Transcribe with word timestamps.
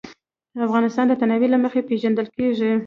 افغانستان 0.67 1.05
د 1.07 1.13
تنوع 1.21 1.43
له 1.53 1.57
مخې 1.63 1.81
پېژندل 1.89 2.27
کېږي. 2.35 2.71